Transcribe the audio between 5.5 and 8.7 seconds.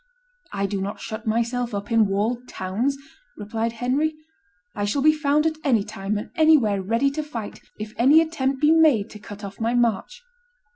any time and any where ready to fight, if any attempt